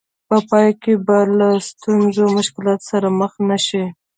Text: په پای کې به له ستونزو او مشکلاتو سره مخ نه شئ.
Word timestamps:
په 0.27 0.37
پای 0.49 0.69
کې 0.81 0.93
به 1.05 1.17
له 1.37 1.49
ستونزو 1.69 2.21
او 2.25 2.33
مشکلاتو 2.37 2.85
سره 2.91 3.07
مخ 3.19 3.33
نه 3.49 3.57
شئ. 3.67 3.83